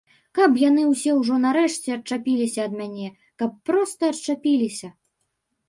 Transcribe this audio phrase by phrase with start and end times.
[0.37, 3.13] Каб яны ўсе ўжо нарэшце адчапіліся ад мяне,
[3.43, 4.93] каб проста адчапіліся!